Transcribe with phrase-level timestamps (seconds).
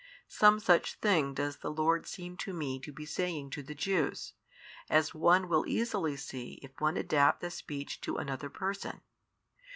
[0.27, 4.33] Some such thing does the Lord seem to me to be saying to the Jews,
[4.89, 9.01] as one will easily see if one adapt the speech to another person.